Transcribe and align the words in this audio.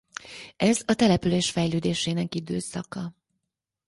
Ez 0.57 0.81
a 0.85 0.93
település 0.93 1.51
fejlődésének 1.51 2.35
időszaka. 2.35 3.13